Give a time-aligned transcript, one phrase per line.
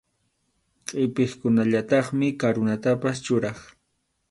[0.87, 3.59] Qʼipiqkunallataqmi karunatapas churaq.